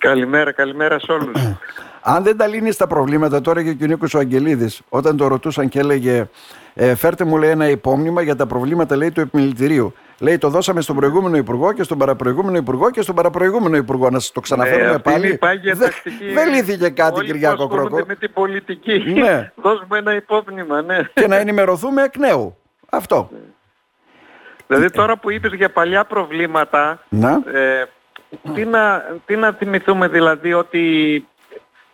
[0.00, 1.32] Καλημέρα, καλημέρα σε όλους.
[2.02, 5.68] Αν δεν τα λύνεις τα προβλήματα, τώρα και ο Νίκος ο Αγγελίδης, όταν το ρωτούσαν
[5.68, 6.28] και έλεγε
[6.74, 9.94] ε, φέρτε μου λέει ένα υπόμνημα για τα προβλήματα λέει, του επιμελητηρίου.
[10.18, 14.10] Λέει το δώσαμε στον προηγούμενο Υπουργό και στον παραπροηγούμενο Υπουργό και στον παραπροηγούμενο Υπουργό.
[14.10, 15.36] Να σας το ξαναφέρουμε Ε, πάλι.
[15.36, 16.32] πάγια Δεν τακτική.
[16.32, 18.06] δεν λύθηκε κάτι, Όλοι Κυριάκο που ασχολούνται Κρόκο.
[18.08, 18.98] με την πολιτική.
[18.98, 19.52] Ναι.
[19.62, 20.98] Δώσουμε ένα υπόμνημα, ναι.
[21.14, 22.56] και να ενημερωθούμε εκ νέου.
[22.90, 23.30] Αυτό.
[24.66, 27.30] δηλαδή τώρα που είπες για παλιά προβλήματα, Να.
[27.52, 27.84] ε,
[28.54, 31.26] τι, να, τι να θυμηθούμε δηλαδή ότι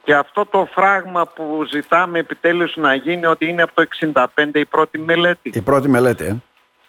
[0.04, 4.64] και αυτό το φράγμα που ζητάμε επιτέλους να γίνει ότι είναι από το 65 η
[4.64, 5.50] πρώτη μελέτη.
[5.54, 6.24] Η πρώτη μελέτη.
[6.24, 6.36] Ε.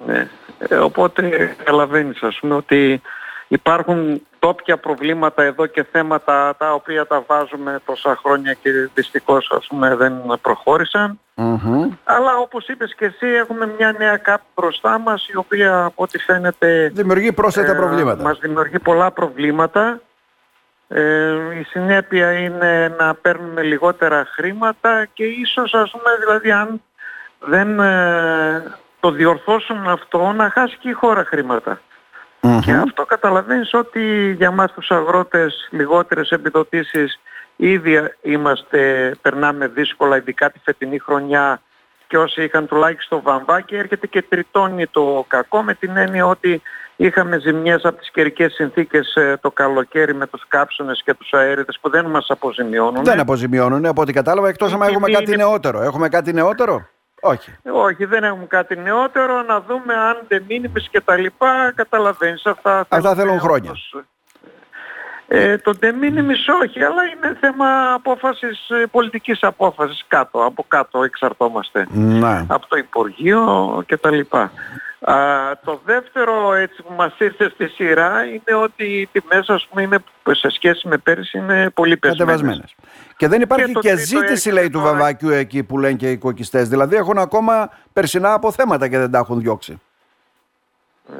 [0.05, 0.29] Ναι.
[0.59, 3.01] Ε, οπότε καταλαβαίνεις ας πούμε ότι
[3.47, 9.67] υπάρχουν τόπια προβλήματα εδώ και θέματα τα οποία τα βάζουμε τόσα χρόνια και δυστυχώς ας
[9.67, 11.19] πούμε δεν προχώρησαν.
[11.35, 11.89] Μμμ.
[12.03, 16.17] Αλλά όπως είπες και εσύ έχουμε μια νέα ΚΑΠ μπροστά μας η οποία από ό,τι
[16.17, 18.23] φαίνεται Δημιουργεί πρόσθετα ε, προβλήματα.
[18.23, 20.01] μας δημιουργεί πολλά προβλήματα.
[20.87, 26.81] Ε, η συνέπεια είναι να παίρνουμε λιγότερα χρήματα και ίσως ας πούμε δηλαδή αν
[27.39, 28.63] δεν ε,
[28.99, 31.81] το διορθώσουν αυτό να χάσει και η χώρα χρήματα.
[32.47, 32.59] Μμμ.
[32.59, 37.19] Και αυτό καταλαβαίνεις ότι για μας τους αγρότες λιγότερες επιδοτήσεις
[37.55, 41.61] ήδη είμαστε, περνάμε δύσκολα ειδικά τη φετινή χρονιά
[42.07, 46.61] και όσοι είχαν τουλάχιστον βαμβάκι έρχεται και τριτώνει το κακό με την έννοια ότι
[46.95, 51.77] είχαμε ζημιές από τις καιρικές συνθήκες ε, το καλοκαίρι με τους κάψονες και τους αέριδες
[51.81, 53.03] που δεν μας αποζημιώνουν.
[53.03, 55.81] Δεν αποζημιώνουν από ό,τι κατάλαβα εκτός άμα Η έχουμε τιμή κάτι είναι- νεότερο.
[55.81, 56.87] Έχουμε κάτι νεότερο;
[57.21, 57.55] Όχι.
[57.71, 59.41] Όχι, δεν έχουμε κάτι νεότερο.
[59.43, 61.71] Να δούμε αν δεν μήνυμες και τα λοιπά.
[61.75, 62.85] Καταλαβαίνεις αυτά.
[62.89, 63.69] Αυτά θέλουν χρόνια.
[63.69, 63.95] όπως-
[65.29, 71.03] Ε, το de minimis όχι, αλλά είναι θέμα απόφασης, ε, πολιτικής απόφασης κάτω, από κάτω
[71.03, 71.87] εξαρτόμαστε.
[71.91, 72.45] Να.
[72.49, 74.51] Από το Υπουργείο και τα λοιπά.
[75.11, 79.81] Α, το δεύτερο έτσι που μας ήρθε στη σειρά είναι ότι οι τιμές ας πούμε
[79.81, 79.97] είναι,
[80.31, 82.25] σε σχέση με πέρυσι είναι πολύ πεσμένες.
[82.35, 82.75] Κατεβασμένες.
[83.17, 85.77] Και δεν υπάρχει Και και, το τρίτο ζήτηση έρχεται λέει του τώρα- βαμβακιού εκεί που
[85.79, 86.69] λένε και οι κοκκιστές.
[86.69, 89.81] Δηλαδή έχουν ακόμα περσινά αποθέματα και δεν τα έχουν διώξει.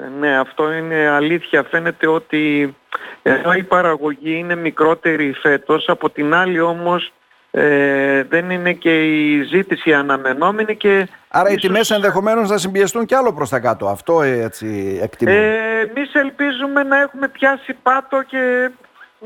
[0.04, 1.64] Ε, Ναι, αυτό είναι αλήθεια.
[1.64, 2.76] Φαίνεται ότι
[3.22, 7.12] ενώ η παραγωγή είναι μικρότερη φέτος, από την άλλη όμως
[7.60, 13.06] ε, δεν είναι και η ζήτηση αναμενόμενη και Άρα οι ίσως- τιμές ενδεχομένως να συμπιεστούν
[13.06, 13.88] κι άλλο προς τα κάτω.
[13.88, 15.32] Αυτό ε, έτσι εκτιμώ.
[15.36, 18.72] Ε, εμείς ελπίζουμε να έχουμε πιάσει πάτο και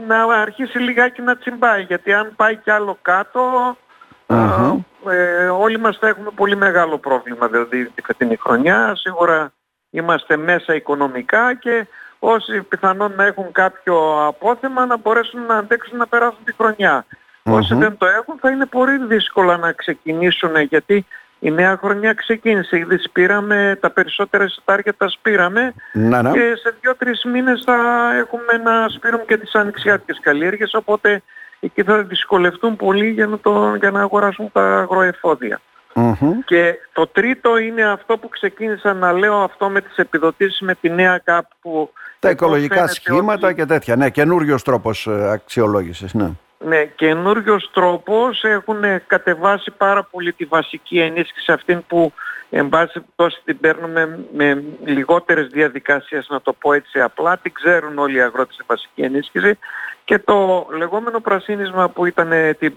[0.07, 3.77] να αρχίσει λιγάκι να τσιμπάει γιατί αν πάει κι άλλο κάτω
[4.25, 4.77] Αχα.
[5.09, 9.51] ε, όλοι μας θα έχουμε πολύ μεγάλο πρόβλημα δηλαδή τη φετινή χρονιά σίγουρα
[9.89, 11.87] είμαστε μέσα οικονομικά και
[12.19, 17.05] όσοι πιθανόν να έχουν κάποιο απόθεμα να μπορέσουν να αντέξουν να περάσουν τη χρονιά
[17.43, 17.79] όσοι Μμμ.
[17.79, 21.05] δεν το έχουν θα είναι πολύ δύσκολα να ξεκινήσουν γιατί
[21.39, 26.31] η νέα χρονιά ξεκίνησε ήδη σπήραμε τα περισσότερα σιτάρια τα σπήραμε Να, να.
[26.31, 27.75] και σε δύο-τρεις μήνες θα
[28.17, 31.21] έχουμε να σπείρουμε και τις ανοιξιάτικες καλλιέργειες, οπότε
[31.59, 35.61] εκεί θα δυσκολευτούν πολύ για να, το, για να αγοράσουν τα αγροεφόδια.
[35.93, 36.39] Μμμ.
[36.45, 40.89] Και το τρίτο είναι αυτό που ξεκίνησα να λέω αυτό με τις επιδοτήσεις με τη
[40.89, 43.95] νέα ΚΑΠ που Τα εδώ οικολογικά φαίνεται σχήματα ότι- και τέτοια.
[43.95, 46.13] Ναι, καινούριος τρόπος ε, αξιολόγησης.
[46.13, 46.29] Ναι.
[46.65, 52.13] Ναι, καινούριος τρόπος έχουν κατεβάσει πάρα πολύ τη βασική ενίσχυση αυτήν που
[52.49, 57.97] εν πάση περιπτώσει την παίρνουμε με λιγότερες διαδικασίες να το πω έτσι απλά, την ξέρουν
[57.97, 59.57] όλοι οι αγρότες τη βασική ενίσχυση
[60.05, 62.75] και το λεγόμενο πρασίνισμα που ήταν ε, την-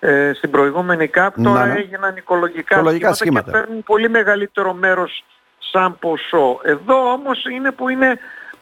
[0.00, 1.78] ε, στην προηγούμενη ΚΑΠ Να, τώρα ναι.
[1.78, 3.50] έγιναν οικολογικά, Οικολογικά σχήματα, σχήματα.
[3.50, 5.24] και παίρνουν πολύ μεγαλύτερο μέρος
[5.58, 6.60] σαν ποσό.
[6.62, 8.18] Εδώ όμως είναι που είναι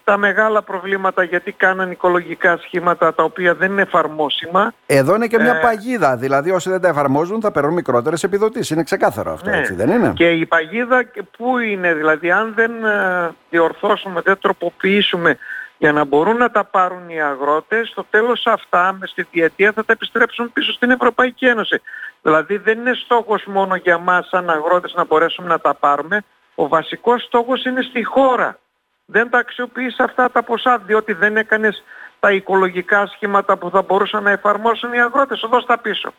[0.06, 4.72] τα μεγάλα προβλήματα γιατί κάναν οικολογικά σχήματα τα οποία δεν είναι εφαρμόσιμα.
[4.86, 6.16] Εδώ είναι και μια Ε, παγίδα.
[6.16, 8.70] Δηλαδή όσοι δεν τα εφαρμόζουν θα παίρνουν μικρότερες επιδοτήσεις.
[8.70, 9.56] Είναι ξεκάθαρο αυτό, Ναι.
[9.58, 14.38] έτσι δεν είναι; Και η παγίδα και πού είναι, δηλαδή αν δεν ε, διορθώσουμε, δεν
[14.40, 15.38] τροποποιήσουμε
[15.78, 19.84] για να μπορούν να τα πάρουν οι αγρότες, στο τέλος αυτά μες στη διετία θα
[19.84, 21.80] τα επιστρέψουν πίσω στην Ευρωπαϊκή Ένωση.
[22.22, 26.22] Δηλαδή δεν είναι στόχος μόνο για μας σαν αγρότες να μπορέσουμε να τα πάρουμε,
[26.54, 28.58] ο βασικός στόχος είναι στη χώρα.
[29.06, 31.82] Δεν τα αξιοποιείς αυτά τα ποσά διότι δεν έκανες
[32.20, 36.12] τα οικολογικά σχήματα που θα μπορούσαν να εφαρμόσουν οι αγρότες εδώ στα πίσω.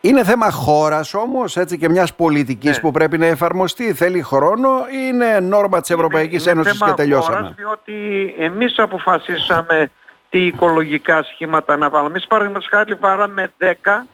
[0.00, 2.80] Είναι θέμα χώρας όμως, έτσι και μιας πολιτικής Ναι.
[2.80, 3.94] που πρέπει να εφαρμοστεί.
[3.94, 7.36] Θέλει χρόνο ή είναι νόρμα της Ευρωπαϊκής Είναι Ένωσης θέμα και τελειώσαμε.
[7.36, 7.94] χώρας, διότι
[8.38, 9.90] εμείς αποφασίσαμε
[10.30, 12.10] τι οικολογικά σχήματα να βάλουμε.
[12.10, 14.06] Εμείς παραδείγματος χάρη βάλαμε 10,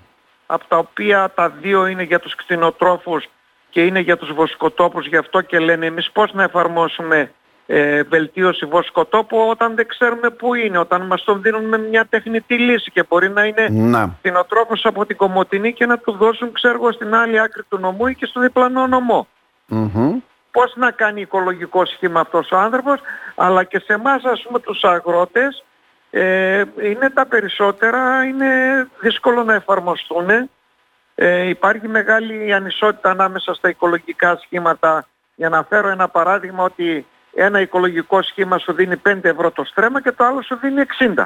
[0.46, 3.24] από τα οποία τα δύο είναι για τους κτηνοτρόφους
[3.70, 5.06] και είναι για τους βοσκοτόπους.
[5.06, 7.32] Γι' αυτό και λένε εμείς πώς να εφαρμόσουμε
[7.72, 12.58] ε, βελτίωση βοσκοτόπου όταν δεν ξέρουμε πού είναι, όταν μας τον δίνουν με μια τεχνητή
[12.58, 14.16] λύση και μπορεί να είναι Να.
[14.18, 18.06] κτηνοτρόφος από την Κομωτινή και να του δώσουν ξέρω εγώ στην άλλη άκρη του νομού
[18.06, 19.26] ή και στο διπλανό νομό
[19.66, 20.18] Μμμ.
[20.50, 23.00] πώς να κάνει οικολογικό σχήμα αυτός ο άνθρωπος,
[23.34, 25.64] αλλά και σε εμάς ας πούμε τους αγρότες
[26.10, 28.48] ε, είναι τα περισσότερα, είναι
[29.00, 30.28] δύσκολο να εφαρμοστούν.
[31.14, 35.06] Ε, υπάρχει μεγάλη ανισότητα ανάμεσα στα οικολογικά σχήματα.
[35.34, 40.02] Για να φέρω ένα παράδειγμα ότι ένα οικολογικό σχήμα σου δίνει 5 ευρώ το στρέμμα
[40.02, 41.24] και το άλλο σου δίνει 60.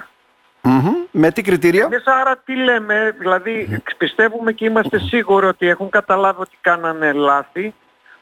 [1.11, 6.41] Με τι κριτήρια; Εμείς άρα τι λέμε, δηλαδή πιστεύουμε και είμαστε σίγουροι ότι έχουν καταλάβει
[6.41, 7.75] ότι κάνανε λάθη,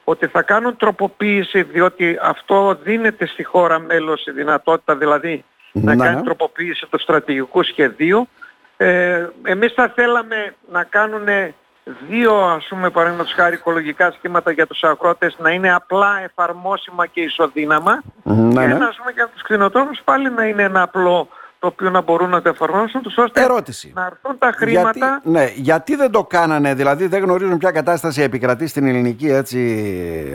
[0.05, 6.17] ότι θα κάνουν τροποποίηση διότι αυτό δίνεται στη χώρα μέλος η δυνατότητα δηλαδή να κάνει
[6.17, 6.23] ναι.
[6.23, 8.29] τροποποίηση του στρατηγικού σχεδίου.
[8.77, 11.29] Ε, εμείς θα θέλαμε να κάνουν
[12.09, 17.21] δύο ας πούμε παραδείγματος χάρη οικολογικά σχήματα για τους αγρότες να είναι απλά εφαρμόσιμα και
[17.21, 21.67] ισοδύναμα ναι, και ένα ας πούμε για τους κτηνοτρόφους πάλι να είναι ένα απλό το
[21.67, 23.93] οποίο να μπορούν να το εφαρμόσουν τους ώστε Ερώτηση.
[23.95, 24.93] να έρθουν τα χρήματα.
[24.93, 29.59] Γιατί, ναι, γιατί δεν το κάνανε, δηλαδή δεν γνωρίζουν ποια κατάσταση επικρατεί στην ελληνική έτσι...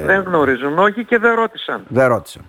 [0.05, 1.83] Δεν γνωρίζουν, όχι και δεν ρώτησαν.
[1.87, 2.45] Δεν ρώτησαν.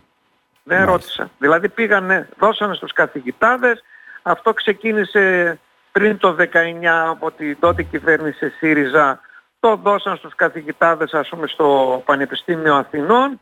[0.65, 1.31] Δεν ρώτησαν.
[1.39, 3.85] Δηλαδή πήγανε, δώσανε στους καθηγητάδες,
[4.23, 5.59] αυτό ξεκίνησε
[5.93, 6.45] πριν το 19
[7.09, 9.21] από την τότε κυβέρνηση ΣΥΡΙΖΑ
[9.61, 13.41] το δώσαν στους καθηγητάδες ας πούμε στο Πανεπιστήμιο Αθηνών.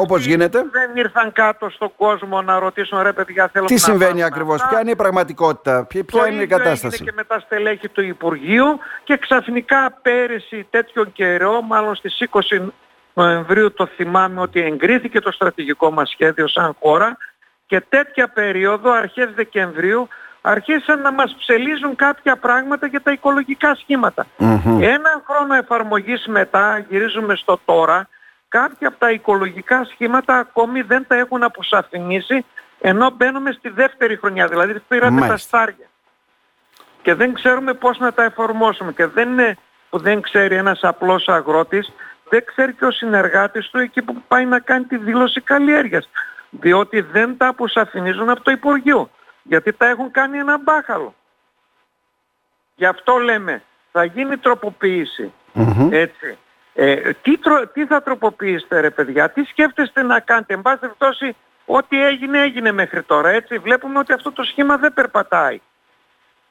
[0.00, 0.64] όπως γίνεται.
[0.70, 4.90] Δεν ήρθαν κάτω στον κόσμο να ρωτήσουν ρε παιδιά θέλω Τι συμβαίνει ακριβώς, ποια είναι
[4.90, 10.66] η πραγματικότητα, ποια, ποια είναι η κατάσταση; και μετά στελέχη του Υπουργείου και ξαφνικά πέρυσι
[10.70, 12.40] τέτοιο καιρό, μάλλον στις 20
[13.14, 17.16] Νοεμβρίου το θυμάμαι ότι εγκρίθηκε το στρατηγικό μας σχέδιο σαν χώρα
[17.66, 20.08] και τέτοια περίοδο αρχές Δεκεμβρίου
[20.46, 23.74] αρχίσαν να μας ψελίζουν κάποια πράγματα για τα οικολογικά
[24.80, 28.08] Ένα χρόνο εφαρμογής μετά, γυρίζουμε στο τώρα,
[28.48, 32.44] κάποια από τα οικολογικά σχήματα ακόμη δεν τα έχουν αποσαφηνίσει,
[32.80, 35.86] ενώ μπαίνουμε στη δεύτερη χρονιά, δηλαδή πήραμε τα στάρια.
[37.02, 38.92] Και δεν ξέρουμε πώς να τα εφαρμόσουμε.
[38.92, 39.56] Και δεν είναι
[39.90, 41.92] που δεν ξέρει ένας απλός αγρότης,
[42.28, 46.08] δεν ξέρει και ο συνεργάτης του εκεί που πάει να κάνει τη δήλωση καλλιέργειας.
[46.50, 49.10] Διότι δεν τα αποσαφηνίζουν από το Υπουργείο
[49.44, 51.14] γιατί τα έχουν κάνει ένα μπάχαλο.
[52.74, 53.62] Γι' αυτό λέμε,
[53.92, 54.38] θα γίνει
[55.90, 56.38] Έτσι.
[56.74, 57.38] Ε, τι,
[57.72, 60.54] τι θα τροποποιήσετε ρε παιδιά, τι σκέφτεστε να κάνετε.
[60.54, 63.28] Εν πάση περιπτώσει, ό,τι έγινε έγινε μέχρι τώρα.
[63.28, 63.58] Έτσι.
[63.58, 65.60] Βλέπουμε ότι αυτό το σχήμα δεν περπατάει.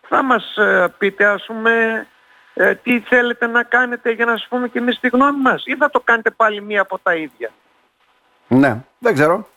[0.08, 2.06] Θα μας ε, πείτε ας πούμε
[2.54, 5.76] ε, τι θέλετε να κάνετε για να σας πούμε και εμείς τη γνώμη μας ή
[5.76, 7.52] θα το κάνετε πάλι μία από τα ίδια.
[8.48, 9.48] Ναι, δεν ξέρω.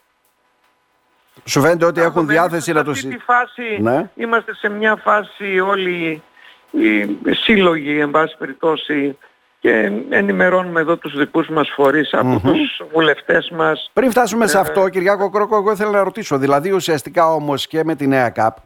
[1.48, 2.92] Σου φαίνεται ότι έχουν διάθεση να το
[3.24, 4.10] φάση ναι.
[4.14, 6.22] Είμαστε σε μια φάση όλοι
[6.70, 9.18] οι σύλλογοι, εν πάση περιπτώσει,
[9.58, 13.90] και ενημερώνουμε εδώ τους δικούς μας φορείς από τους βουλευτές μας.
[13.92, 16.38] Πριν φτάσουμε σε ε, αυτό, Κυριάκο Κρόκο, εγώ ήθελα να ρωτήσω.
[16.38, 18.56] Δηλαδή, ουσιαστικά όμως και με τη νέα ΚΑΠ,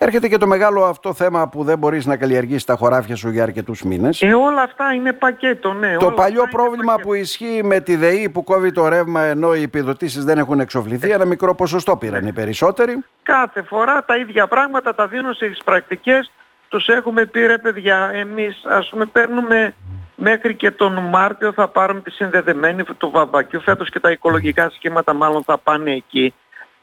[0.00, 3.42] Έρχεται και το μεγάλο αυτό θέμα που δεν μπορείς να καλλιεργήσεις τα χωράφια σου για
[3.42, 4.22] αρκετούς μήνες.
[4.22, 5.96] Ε, όλα αυτά είναι πακέτο, ναι.
[5.96, 10.24] Το παλιό πρόβλημα που ισχύει με τη ΔΕΗ που κόβει το ρεύμα ενώ οι επιδοτήσεις
[10.24, 13.04] δεν έχουν εξοφληθεί, ένα μικρό ποσοστό πήραν οι περισσότεροι.
[13.22, 16.32] Κάθε φορά τα ίδια πράγματα τα δίνουν στις πρακτικές.
[16.68, 19.74] Τους έχουμε πει ρε παιδιά, εμείς ας πούμε παίρνουμε
[20.14, 23.60] μέχρι και τον Μάρτιο θα πάρουμε τη συνδεδεμένη του Βαμβακιού.
[23.60, 26.34] Φέτος και τα οικολογικά σχήματα μάλλον θα πάνε εκεί.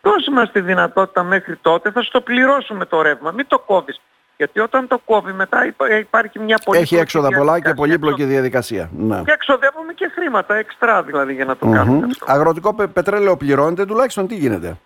[0.05, 4.01] Δώσε μας τη δυνατότητα μέχρι τότε, θα στο πληρώσουμε το ρεύμα, μην το κόβεις.
[4.37, 5.65] Γιατί όταν το κόβει μετά
[5.99, 8.89] υπάρχει μια πολύ Έχει έξοδα πολλά και πολύπλοκη διαδικασία.
[8.97, 9.21] Ναι.
[9.25, 12.25] Και εξοδεύουμε και χρήματα, εξτρά δηλαδή για να το κάνουμε αυτό.
[12.27, 14.77] Αγροτικό πετρέλαιο πληρώνεται, τουλάχιστον τι γίνεται;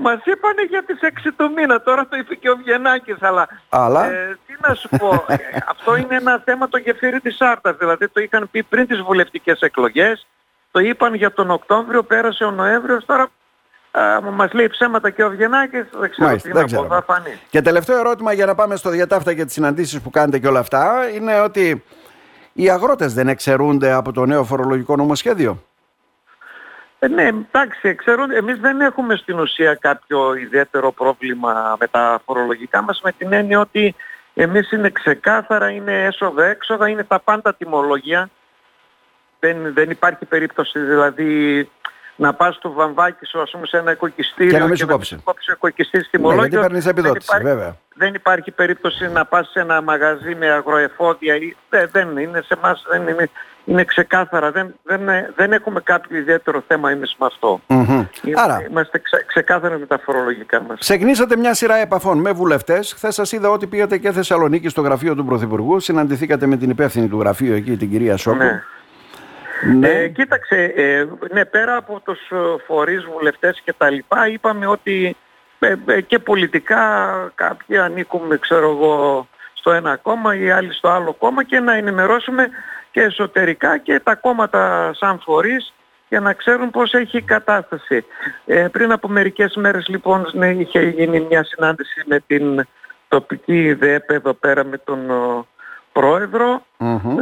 [0.00, 4.10] Μας είπανε για τις 6 του μήνα, τώρα το είπε και ο Βιενάκης, αλλά, αλλά...
[4.10, 5.36] Ε, τι να σου πω, ε,
[5.68, 9.60] αυτό είναι ένα θέμα το γεφύρι της Άρτας, δηλαδή το είχαν πει πριν τις βουλευτικές
[9.60, 10.26] εκλογές,
[10.70, 13.28] το είπαν για τον Οκτώβριο, πέρασε ο Νοέμβριος, τώρα
[14.22, 17.38] μα μας λέει ψέματα και ο Βιενάκης, δεν ξέρω Μάλιστα, τι δεν να πω, φανεί.
[17.50, 20.58] Και τελευταίο ερώτημα για να πάμε στο διατάφτα και τις συναντήσεις που κάνετε και όλα
[20.58, 21.84] αυτά, είναι ότι
[22.52, 25.62] οι αγρότες δεν εξαιρούνται από το νέο φορολογικό νομοσχέδιο;
[26.98, 28.36] Ε, ναι, εντάξει, εξαιρούνται.
[28.36, 33.60] Εμείς δεν έχουμε στην ουσία κάποιο ιδιαίτερο πρόβλημα με τα φορολογικά μας, με την έννοια
[33.60, 33.94] ότι
[34.34, 38.30] εμείς είναι ξεκάθαρα, είναι έσοδα-έξοδα, είναι τα πάντα τιμολόγια.
[39.40, 41.68] Δεν, δεν υπάρχει περίπτωση δηλαδή
[42.16, 45.16] να πας στο βαμβάκι σου, ας πούμε, σε ένα οικοκυστήριο και να μην σου κόψει.
[45.24, 46.42] κόψει ο οικοκυστής τιμολόγιο.
[46.42, 47.76] Ναι, γιατί παίρνεις επιδότηση, δεν υπάρχει, βέβαια.
[47.94, 51.34] Δεν υπάρχει περίπτωση να πας σε ένα μαγαζί με αγροεφόδια.
[51.34, 53.30] Ή, δεν, δεν είναι σε εμάς, δεν είναι,
[53.64, 54.50] είναι ξεκάθαρα.
[54.50, 55.00] Δεν, δεν,
[55.36, 57.60] δεν έχουμε κάποιο ιδιαίτερο θέμα εμείς με αυτό.
[57.66, 58.06] Mm-hmm.
[58.34, 60.78] Άρα, είμαστε ξε, ξεκάθαρα με τα φορολογικά μας.
[60.78, 62.92] Ξεκινήσατε μια σειρά επαφών με βουλευτές.
[62.92, 65.80] Χθες σας είδα ότι πήγατε και Θεσσαλονίκη στο γραφείο του Πρωθυπουργού.
[65.80, 68.36] Συναντηθήκατε με την υπεύθυνη του γραφείου εκεί, την κυρία Σόκου.
[68.36, 68.62] Ναι.
[69.62, 69.88] Ναι.
[69.88, 75.16] Ε, κοίταξε, ε, ναι, πέρα από τους ε, φορείς βουλευτές και τα λοιπά, είπαμε ότι
[75.58, 76.82] ε, ε, και πολιτικά
[77.34, 82.48] κάποιοι ανήκουμε, ξέρω εγώ, στο ένα κόμμα ή άλλοι στο άλλο κόμμα και να ενημερώσουμε
[82.90, 85.74] και εσωτερικά και τα κόμματα σαν φορείς
[86.08, 88.04] για να ξέρουν πώς έχει η κατάσταση.
[88.46, 92.66] Ε, πριν από μερικές μέρες λοιπόν ναι, είχε γίνει μια συνάντηση με την
[93.08, 94.98] τοπική ΔΕΠ εδώ πέρα με τον
[95.94, 96.66] προεδρο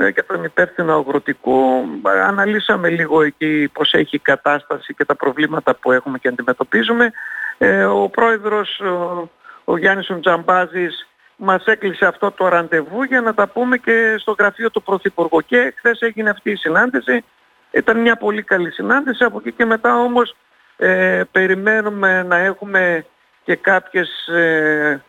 [0.00, 1.84] ε, και τον υπεύθυνο αγροτικού.
[2.26, 7.12] Αναλύσαμε λίγο εκεί πώς έχει η κατάσταση και τα προβλήματα που έχουμε και αντιμετωπίζουμε.
[7.58, 9.30] Ε, ο πρόεδρος, ο,
[9.64, 14.70] ο Γιάννης Τζαμπάζης, μας έκλεισε αυτό το ραντεβού για να τα πούμε και στο γραφείο
[14.70, 15.40] του Πρωθυπουργού.
[15.46, 17.24] Και χθες έγινε αυτή η συνάντηση.
[17.70, 19.24] Ήταν μια πολύ καλή συνάντηση.
[19.24, 20.36] Από εκεί και μετά όμως
[20.76, 23.04] ε, περιμένουμε να έχουμε
[23.44, 25.02] και κάποιες ε,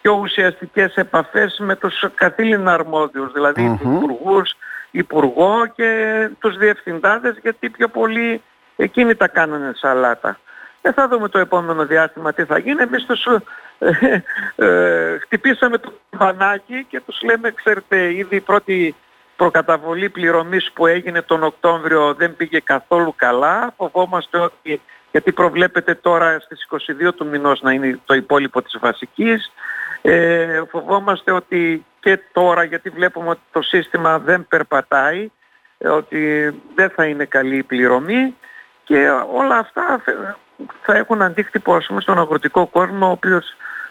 [0.00, 3.86] πιο ουσιαστικές επαφές με τους καθήλυνα αρμόδιους, δηλαδή mm-hmm.
[3.86, 4.56] υπουργούς,
[4.90, 8.42] υπουργό και τους διευθυντάδες γιατί πιο πολύ
[8.76, 10.38] εκείνοι τα κάνανε σαλάτα.
[10.82, 12.82] Και θα δούμε το επόμενο διάστημα τι θα γίνει.
[12.82, 13.26] Εμείς τους
[13.78, 14.22] ε,
[14.56, 18.94] ε, χτυπήσαμε το μπανάκι και τους λέμε, ξέρετε, ήδη η πρώτη
[19.36, 23.74] προκαταβολή πληρωμής που έγινε τον Οκτώβριο δεν πήγε καθόλου καλά.
[23.76, 24.80] Φοβόμαστε ότι,
[25.10, 26.66] γιατί προβλέπεται τώρα στις
[27.08, 29.52] 22 του μηνός να είναι το υπόλοιπο της βασικής,
[30.02, 35.30] ε, φοβόμαστε ότι και τώρα, γιατί βλέπουμε ότι το σύστημα δεν περπατάει,
[35.78, 38.36] ότι δεν θα είναι καλή η πληρωμή
[38.84, 40.02] και όλα αυτά
[40.82, 43.44] θα έχουν αντίκτυπο ας πούμε, στον αγροτικό κόσμο ο οποίος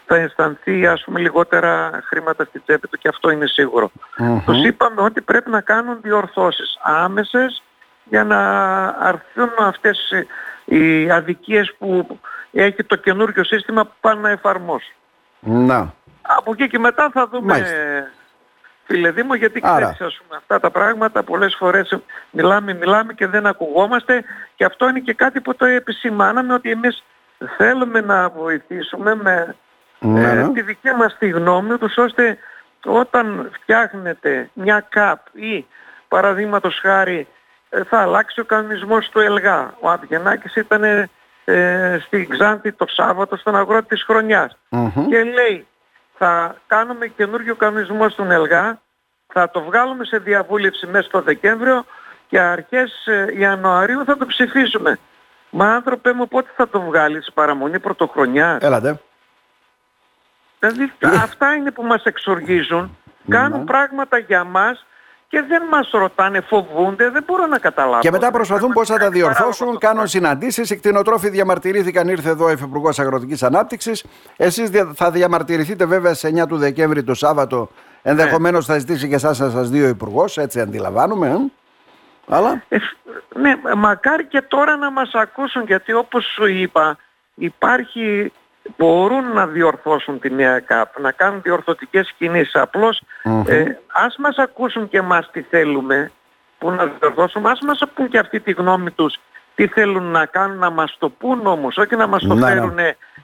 [0.06, 3.90] θα αισθανθεί ας πούμε λιγότερα χρήματα στη τσέπη του και αυτό είναι σίγουρο.
[4.18, 4.42] Mm-hmm.
[4.46, 7.62] Τους είπαμε ότι πρέπει να κάνουν διορθώσεις άμεσες
[8.04, 8.38] για να
[8.86, 10.12] αρθούν αυτές
[10.64, 12.18] οι αδικίες που
[12.52, 14.94] έχει το καινούργιο σύστημα που πάνε να εφαρμόσουν.
[15.40, 15.94] Να.
[16.22, 17.64] Από εκεί και μετά θα δούμε
[18.84, 21.98] φίλε Δήμο γιατί ξέρεις ας πούμε αυτά τα πράγματα πολλές φορές
[22.30, 24.24] μιλάμε μιλάμε και δεν ακουγόμαστε
[24.54, 27.04] και αυτό είναι και κάτι που το επισημάναμε ότι εμείς
[27.56, 29.54] θέλουμε να βοηθήσουμε με
[29.98, 30.52] ναι, ε, ναι.
[30.52, 32.38] τη δική μας τη γνώμη τους ώστε
[32.84, 35.66] όταν φτιάχνετε μια ΚΑΠ ή
[36.08, 37.26] παραδείγματος χάρη
[37.70, 39.74] ε, θα αλλάξει ο κανονισμός του ΕΛΓΑ.
[39.80, 40.84] Ο Αβγενάκης ήταν
[41.44, 44.56] ε, στην Ξάνθη το Σάββατο στον αγρότη της χρονιας
[45.08, 45.66] και λέει
[46.22, 48.80] θα κάνουμε καινούργιο κανονισμό στον ΕΛΓΑ,
[49.26, 51.84] θα το βγάλουμε σε διαβούλευση μέσα στο Δεκέμβριο
[52.28, 54.98] και αρχές ε, Ιανουαρίου θα το ψηφίσουμε.
[55.50, 59.00] Μα άνθρωπε μου πότε θα το βγάλεις παραμονή πρωτοχρονιά; Έλατε.
[60.58, 62.96] Δηλαδή αυτά είναι που μας εξοργίζουν.
[63.28, 63.64] Κάνουν ναι.
[63.64, 64.86] πράγματα για μας
[65.30, 68.00] και δεν μας ρωτάνε, φοβούνται, δεν μπορώ να καταλάβω.
[68.00, 72.50] Και μετά προσπαθούν πώς θα τα διορθώσουν, κάνουν συναντήσεις, οι κτηνοτρόφοι διαμαρτυρήθηκαν, ήρθε εδώ ο
[72.50, 74.04] Υφυπουργός Αγροτικής Ανάπτυξης.
[74.36, 77.70] Εσείς θα διαμαρτυρηθείτε βέβαια σε 9 του Δεκέμβρη το Σάββατο,
[78.02, 81.28] ενδεχομένως θα ζητήσει και εσάς να σας δει ο Υπουργός, έτσι αντιλαμβάνουμε.
[81.28, 81.36] Ε;
[82.28, 82.62] Αλλά...
[82.68, 82.76] Ε,
[83.34, 86.96] ναι, μακάρι και τώρα να μας ακούσουν, γιατί όπως σου είπα,
[87.34, 88.32] υπάρχει
[88.76, 92.54] μπορούν να διορθώσουν τη νέα ΚΑΠ, να κάνουν διορθωτικές κινήσεις.
[93.46, 96.12] ε, ας μας ακούσουν και εμάς τι θέλουμε,
[96.58, 99.18] που να διορθώσουμε, ας μας πούν και αυτή τη γνώμη τους
[99.54, 102.46] τι θέλουν να κάνουν, να μας το πούν όμως, όχι να μας το ναι, ναι.
[102.46, 102.78] φέρουν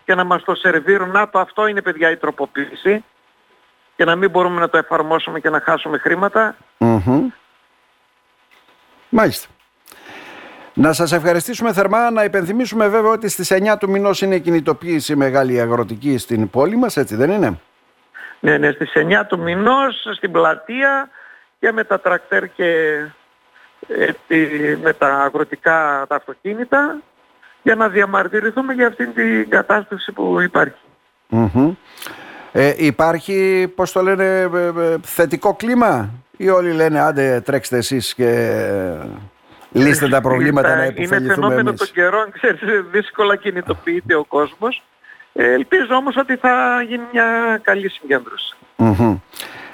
[0.05, 1.11] και να μας το σερβίρουν.
[1.11, 3.05] Να το αυτό είναι παιδιά η τροποποίηση
[3.97, 6.57] και να μην μπορούμε να το εφαρμόσουμε και να χάσουμε χρήματα.
[9.09, 9.49] Μάλιστα.
[10.79, 15.17] Να σας ευχαριστήσουμε θερμά, να υπενθυμίσουμε βέβαια ότι στις 9 του μηνός είναι η κινητοποίηση
[15.17, 17.61] μεγάλη αγροτική στην πόλη μας, έτσι δεν είναι;
[18.41, 21.11] Ναι, ναι, στις 9 του μηνός στην πλατεία
[21.59, 22.99] και με τα τρακτέρ και
[23.89, 27.01] ε, με τα αγροτικά τα αυτοκίνητα
[27.63, 30.79] για να διαμαρτυρηθούμε για αυτήν την κατάσταση που υπάρχει.
[32.53, 38.15] Ε, υπάρχει, πώς το λένε, ε, ε, θετικό κλίμα ή όλοι λένε άντε τρέξτε εσείς
[38.15, 38.61] και
[39.77, 44.83] λύστε τα προβλήματα να υποφεληθούμε Είναι φαινόμενο των καιρών, ξέρεις, δύσκολα κινητοποιείται ο κόσμος.
[45.33, 47.91] Ε, ελπίζω όμως ότι θα γίνει μια καλή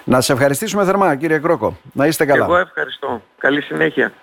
[0.03, 1.77] Να σε ευχαριστήσουμε θερμά κύριε Κρόκο.
[1.93, 2.45] Να είστε καλά.
[2.45, 3.21] Εγώ ευχαριστώ.
[3.37, 4.13] Καλή συνέχεια.